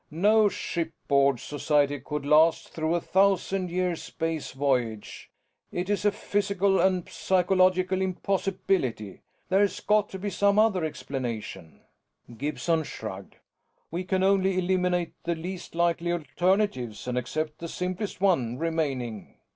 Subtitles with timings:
[0.09, 5.29] No shipboard society could last through a thousand year space voyage.
[5.71, 9.21] It's a physical and psychological impossibility.
[9.49, 11.81] There's got to be some other explanation."
[12.35, 13.35] Gibson shrugged.
[13.91, 19.35] "We can only eliminate the least likely alternatives and accept the simplest one remaining."